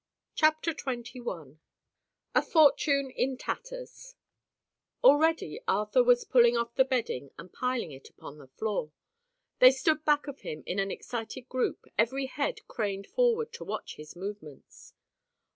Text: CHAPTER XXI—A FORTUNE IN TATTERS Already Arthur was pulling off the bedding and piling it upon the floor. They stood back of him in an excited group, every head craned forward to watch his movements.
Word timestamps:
CHAPTER 0.33 0.73
XXI—A 0.73 2.41
FORTUNE 2.41 3.11
IN 3.11 3.37
TATTERS 3.37 4.15
Already 5.03 5.59
Arthur 5.67 6.03
was 6.03 6.23
pulling 6.25 6.57
off 6.57 6.73
the 6.73 6.83
bedding 6.83 7.29
and 7.37 7.53
piling 7.53 7.91
it 7.91 8.09
upon 8.09 8.39
the 8.39 8.47
floor. 8.47 8.91
They 9.59 9.69
stood 9.69 10.03
back 10.03 10.25
of 10.25 10.39
him 10.39 10.63
in 10.65 10.79
an 10.79 10.89
excited 10.89 11.47
group, 11.49 11.85
every 11.99 12.25
head 12.25 12.67
craned 12.67 13.05
forward 13.05 13.53
to 13.53 13.63
watch 13.63 13.97
his 13.97 14.15
movements. 14.15 14.95